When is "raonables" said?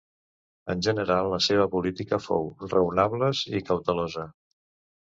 2.73-3.45